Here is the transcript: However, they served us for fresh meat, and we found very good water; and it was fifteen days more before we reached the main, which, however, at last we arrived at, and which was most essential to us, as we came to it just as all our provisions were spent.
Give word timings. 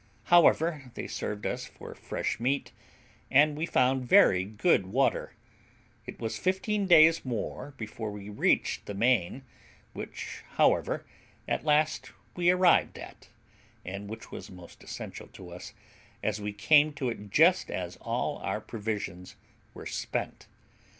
However, 0.23 0.89
they 0.95 1.05
served 1.05 1.45
us 1.45 1.65
for 1.65 1.93
fresh 1.93 2.39
meat, 2.39 2.71
and 3.29 3.55
we 3.55 3.67
found 3.67 4.03
very 4.03 4.43
good 4.43 4.87
water; 4.87 5.35
and 6.07 6.15
it 6.15 6.19
was 6.19 6.39
fifteen 6.39 6.87
days 6.87 7.23
more 7.23 7.75
before 7.77 8.09
we 8.09 8.27
reached 8.27 8.87
the 8.87 8.95
main, 8.95 9.43
which, 9.93 10.41
however, 10.55 11.05
at 11.47 11.65
last 11.65 12.13
we 12.35 12.49
arrived 12.49 12.97
at, 12.97 13.29
and 13.85 14.09
which 14.09 14.31
was 14.31 14.49
most 14.49 14.83
essential 14.83 15.27
to 15.27 15.49
us, 15.51 15.71
as 16.23 16.41
we 16.41 16.51
came 16.51 16.93
to 16.93 17.07
it 17.09 17.29
just 17.29 17.69
as 17.69 17.97
all 17.97 18.39
our 18.39 18.59
provisions 18.59 19.35
were 19.75 19.85
spent. 19.85 20.47